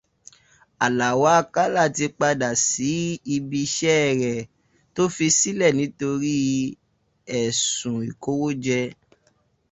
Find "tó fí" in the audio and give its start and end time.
4.93-5.27